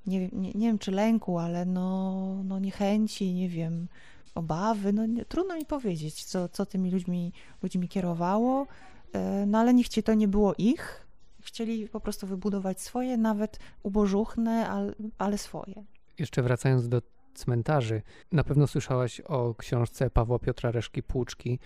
[0.07, 3.89] nie, nie, nie wiem czy lęku, ale no, no niechęci, nie wiem,
[4.35, 8.67] obawy, no nie, trudno mi powiedzieć, co, co tymi ludźmi, ludźmi kierowało,
[9.13, 11.07] e, no ale niech ci to nie było ich,
[11.41, 15.85] chcieli po prostu wybudować swoje, nawet ubożuchne, ale, ale swoje.
[16.19, 17.03] Jeszcze wracając do
[17.35, 18.03] cmentarzy.
[18.33, 21.59] Na pewno słyszałaś o książce Pawła Piotra Reszki Płuczki, e,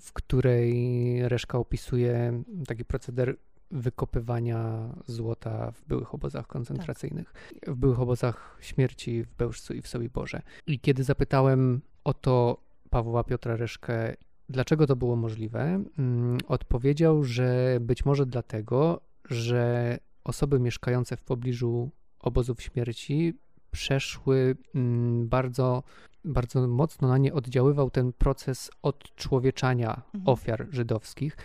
[0.00, 3.36] w której Reszka opisuje taki proceder
[3.70, 7.74] wykopywania złota w byłych obozach koncentracyjnych, tak.
[7.74, 10.42] w byłych obozach śmierci w Bełżcu i w Sobiborze.
[10.66, 12.56] I kiedy zapytałem o to
[12.90, 14.14] Pawła Piotra Reszkę,
[14.48, 21.90] dlaczego to było możliwe, mm, odpowiedział, że być może dlatego, że osoby mieszkające w pobliżu
[22.20, 23.34] obozów śmierci
[23.70, 25.82] przeszły mm, bardzo,
[26.24, 30.22] bardzo mocno na nie oddziaływał ten proces odczłowieczania mhm.
[30.26, 31.36] ofiar żydowskich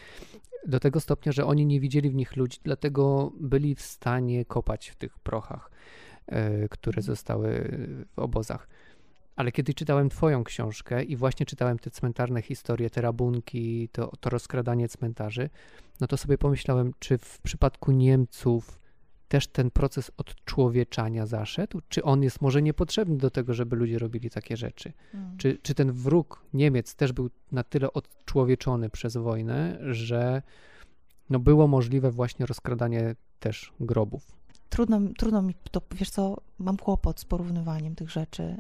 [0.68, 4.90] do tego stopnia, że oni nie widzieli w nich ludzi, dlatego byli w stanie kopać
[4.90, 5.72] w tych prochach,
[6.28, 7.04] e, które mhm.
[7.04, 7.78] zostały
[8.16, 8.68] w obozach.
[9.36, 14.30] Ale kiedy czytałem Twoją książkę i właśnie czytałem te cmentarne historie, te rabunki, to, to
[14.30, 15.50] rozkradanie cmentarzy,
[16.02, 18.80] no to sobie pomyślałem, czy w przypadku Niemców
[19.28, 21.82] też ten proces odczłowieczania zaszedł?
[21.90, 24.94] Czy on jest może niepotrzebny do tego, żeby ludzie robili takie rzeczy?
[25.14, 25.38] Mm.
[25.38, 30.42] Czy, czy ten wróg Niemiec też był na tyle odczłowieczony przez wojnę, że
[31.30, 34.32] no było możliwe właśnie rozkradanie też grobów?
[34.70, 38.56] Trudno, trudno mi to, wiesz co, mam kłopot z porównywaniem tych rzeczy.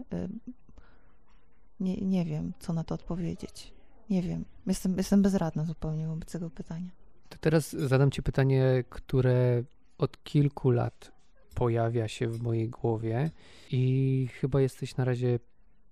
[1.79, 3.73] Nie, nie wiem, co na to odpowiedzieć.
[4.09, 4.45] Nie wiem.
[4.67, 6.89] Jestem, jestem bezradna zupełnie wobec tego pytania.
[7.29, 9.63] To teraz zadam Ci pytanie, które
[9.97, 11.11] od kilku lat
[11.55, 13.31] pojawia się w mojej głowie
[13.71, 15.39] i chyba jesteś na razie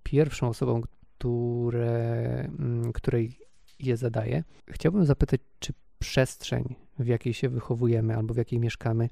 [0.03, 3.39] pierwszą osobą, które, mm, której
[3.79, 4.43] je zadaję.
[4.69, 9.09] Chciałbym zapytać, czy przestrzeń, w jakiej się wychowujemy albo w jakiej mieszkamy,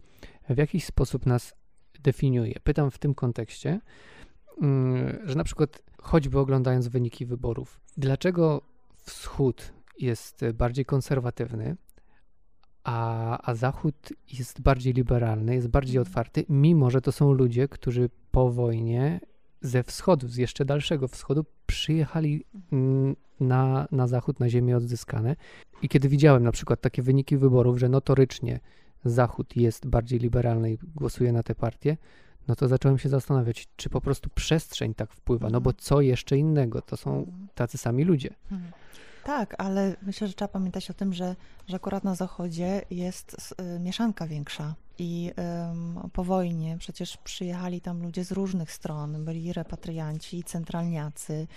[0.50, 1.54] w jakiś sposób nas
[2.04, 2.54] definiuje.
[2.64, 3.80] Pytam w tym kontekście,
[4.62, 8.62] mm, że na przykład choćby oglądając wyniki wyborów, dlaczego
[8.98, 11.76] wschód jest bardziej konserwatywny,
[12.84, 16.08] a, a Zachód jest bardziej liberalny, jest bardziej mhm.
[16.12, 19.20] otwarty, mimo że to są ludzie, którzy po wojnie
[19.62, 25.36] ze wschodu, z jeszcze dalszego wschodu, przyjechali mm, na, na zachód, na ziemię odzyskane.
[25.82, 28.60] I kiedy widziałem na przykład takie wyniki wyborów, że notorycznie
[29.06, 31.98] Zachód jest bardziej liberalny i głosuje na te partie,
[32.48, 35.82] no to zacząłem się zastanawiać, czy po prostu przestrzeń tak wpływa, no bo Mhm.
[35.84, 36.82] co jeszcze innego?
[36.82, 37.48] To są Mhm.
[37.56, 38.30] tacy sami ludzie.
[39.24, 41.36] Tak, ale myślę, że trzeba pamiętać o tym, że,
[41.68, 44.76] że akurat na zachodzie jest y, mieszanka większa.
[45.00, 45.32] I
[45.72, 49.26] ym, po wojnie przecież przyjechali tam ludzie z różnych stron.
[49.26, 51.48] Byli repatrianci, centralniacy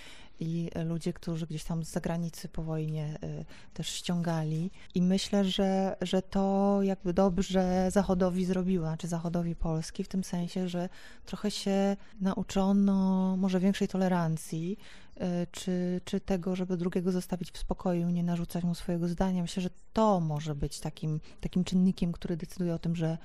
[0.41, 3.45] i ludzie, którzy gdzieś tam z zagranicy po wojnie y,
[3.75, 4.71] też ściągali.
[4.95, 10.69] I myślę, że, że to jakby dobrze Zachodowi zrobiło, znaczy Zachodowi Polski, w tym sensie,
[10.69, 10.89] że
[11.27, 14.79] trochę się nauczono może większej tolerancji,
[15.17, 15.21] y,
[15.51, 19.43] czy, czy tego, żeby drugiego zostawić w spokoju, nie narzucać mu swojego zdania.
[19.43, 23.19] Myślę, że to może być takim, takim czynnikiem, który decyduje o tym, że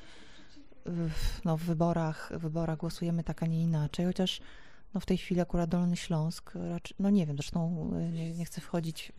[0.89, 4.41] w, no, w wyborach, wyborach głosujemy tak, a nie inaczej, chociaż
[4.93, 8.45] no, w tej chwili akurat Dolny Śląsk, raczej, no nie wiem, zresztą y, nie, nie
[8.45, 9.11] chcę wchodzić,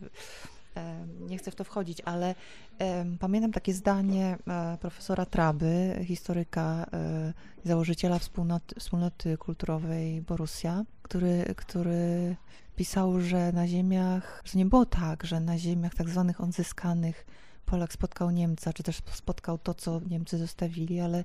[0.75, 2.35] em, nie chcę w to wchodzić, ale
[2.79, 7.33] em, pamiętam takie zdanie e, profesora Traby, historyka, e,
[7.65, 12.37] założyciela wspólnoty, wspólnoty kulturowej Borussia, który, który
[12.77, 17.27] pisał, że na ziemiach, że nie było tak, że na ziemiach tak zwanych odzyskanych
[17.71, 21.25] Polak spotkał Niemca, czy też spotkał to, co Niemcy zostawili, ale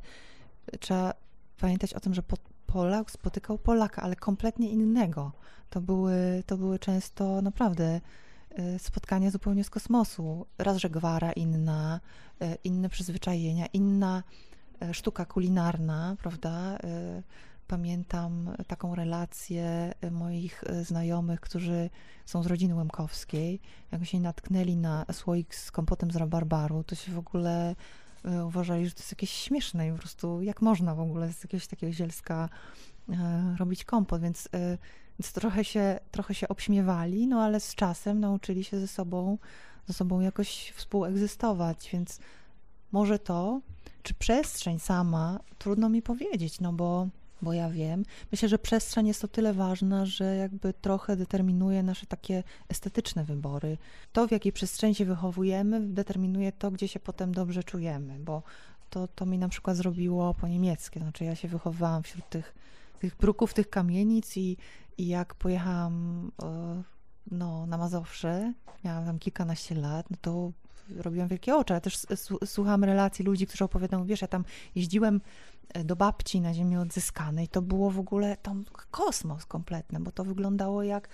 [0.80, 1.13] trzeba
[1.60, 2.38] pamiętać o tym, że po-
[2.75, 5.32] Polak spotykał Polaka, ale kompletnie innego.
[5.69, 8.01] To były, to były często naprawdę
[8.60, 10.45] y, spotkania zupełnie z kosmosu.
[10.58, 11.99] Raz, że gwara inna,
[12.41, 14.23] y, inne przyzwyczajenia, inna
[14.84, 16.78] y, sztuka kulinarna, prawda?
[17.67, 21.89] Pamiętam taką relację moich znajomych, którzy
[22.25, 23.62] są z rodziny Łemkowskiej.
[23.91, 27.75] Jak się natknęli na słoik z kompotem z rabarbaru, to się w ogóle
[28.45, 31.67] uważali, że to jest jakieś śmieszne i po prostu jak można w ogóle z jakiegoś
[31.67, 32.49] takiego zielska
[33.09, 34.77] e, robić kompot, więc, e,
[35.19, 39.38] więc trochę, się, trochę się obśmiewali, no ale z czasem nauczyli się ze sobą,
[39.88, 42.19] ze sobą jakoś współegzystować, więc
[42.91, 43.61] może to,
[44.03, 47.07] czy przestrzeń sama, trudno mi powiedzieć, no bo,
[47.41, 48.04] bo ja wiem.
[48.32, 53.78] Myślę, że przestrzeń jest o tyle ważna, że jakby trochę determinuje nasze takie estetyczne wybory.
[54.13, 58.43] To, w jakiej przestrzeni się wychowujemy, determinuje to, gdzie się potem dobrze czujemy, bo
[58.89, 61.00] to, to mi na przykład zrobiło po niemieckie.
[61.00, 62.56] Znaczy ja się wychowywałam wśród tych,
[63.00, 64.58] tych bruków, tych kamienic i,
[64.98, 66.84] i jak pojechałam e,
[67.32, 70.52] no, na Mazowsze, miałam tam kilkanaście lat, no to
[70.89, 74.45] robiłam wielkie oczy, ale też s- słuchałam relacji ludzi, którzy opowiadają, wiesz, ja tam
[74.76, 75.21] jeździłem
[75.74, 80.24] e, do babci na ziemi odzyskanej, to było w ogóle tam kosmos kompletny, bo to
[80.24, 81.10] wyglądało jak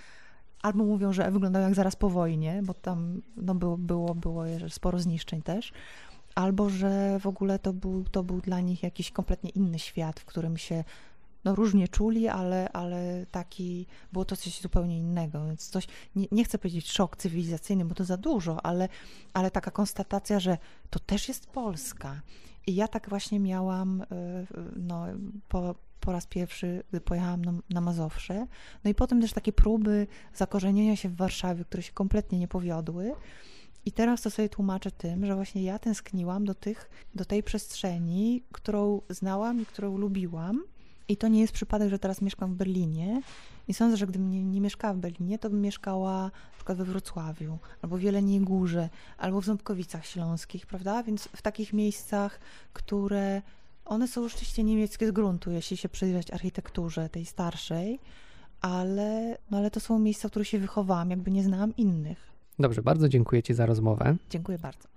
[0.62, 5.00] albo mówią, że wyglądało jak zaraz po wojnie, bo tam no, było, było, było sporo
[5.00, 5.72] zniszczeń też,
[6.36, 10.26] albo że w ogóle to był, to był dla nich jakiś kompletnie inny świat, w
[10.26, 10.84] którym się
[11.44, 16.44] no, różnie czuli, ale, ale taki, było to coś zupełnie innego, więc coś, nie, nie
[16.44, 18.90] chcę powiedzieć szok cywilizacyjny, bo to za dużo, ale,
[19.34, 20.58] ale taka konstatacja, że
[20.90, 22.22] to też jest Polska.
[22.68, 24.06] I ja tak właśnie miałam, y,
[24.76, 25.06] no,
[25.48, 28.48] po, po raz pierwszy, gdy pojechałam na, na Mazowsze.
[28.84, 33.14] No i potem też takie próby zakorzenienia się w Warszawie, które się kompletnie nie powiodły.
[33.86, 38.44] I teraz to sobie tłumaczę tym, że właśnie ja tęskniłam do, tych, do tej przestrzeni,
[38.52, 40.64] którą znałam i którą lubiłam.
[41.12, 43.22] I to nie jest przypadek, że teraz mieszkam w Berlinie.
[43.68, 46.86] I sądzę, że gdybym nie, nie mieszkała w Berlinie, to bym mieszkała na przykład we
[46.86, 51.04] Wrocławiu, albo w Jeleniej Górze, albo w Ząbkowicach Śląskich, prawda?
[51.04, 52.40] Więc w takich miejscach,
[52.74, 53.42] które
[53.86, 58.00] one są rzeczywiście niemieckie z gruntu, jeśli się przyjrzeć architekturze tej starszej,
[58.62, 62.32] ale, no ale to są miejsca, w których się wychowałam, jakby nie znałam innych.
[62.60, 64.16] Dobrze, bardzo dziękuję Ci za rozmowę.
[64.30, 64.88] Dziękuję bardzo.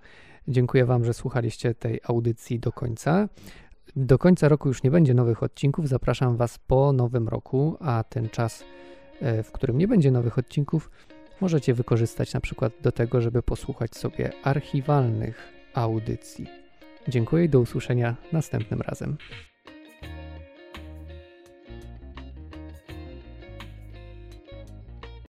[0.47, 3.29] Dziękuję Wam, że słuchaliście tej audycji do końca.
[3.95, 5.87] Do końca roku już nie będzie nowych odcinków.
[5.87, 8.63] Zapraszam Was po nowym roku, a ten czas,
[9.21, 10.91] e, w którym nie będzie nowych odcinków,
[11.41, 16.47] możecie wykorzystać na przykład do tego, żeby posłuchać sobie archiwalnych audycji.
[17.07, 19.17] Dziękuję i do usłyszenia następnym razem.